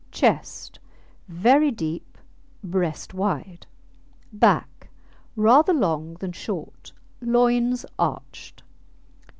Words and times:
CHEST 0.09 0.79
Very 1.27 1.69
deep, 1.69 2.17
breast 2.63 3.13
wide. 3.13 3.67
BACK 4.33 4.89
Rather 5.35 5.73
long 5.73 6.15
than 6.15 6.31
short. 6.31 6.91
Loins 7.21 7.85
arched. 7.99 8.63